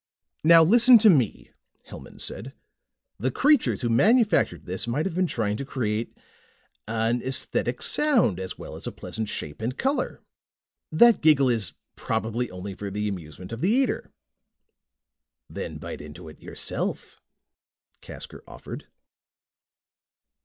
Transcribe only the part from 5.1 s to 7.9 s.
been trying to create an esthetic